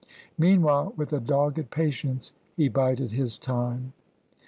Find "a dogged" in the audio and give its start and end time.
1.13-1.69